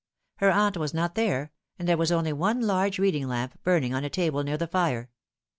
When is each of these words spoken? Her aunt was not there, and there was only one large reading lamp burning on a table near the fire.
Her 0.37 0.49
aunt 0.49 0.77
was 0.77 0.95
not 0.95 1.13
there, 1.13 1.51
and 1.77 1.87
there 1.87 1.95
was 1.95 2.11
only 2.11 2.33
one 2.33 2.59
large 2.61 2.97
reading 2.97 3.27
lamp 3.27 3.61
burning 3.61 3.93
on 3.93 4.03
a 4.03 4.09
table 4.09 4.41
near 4.41 4.57
the 4.57 4.65
fire. 4.65 5.11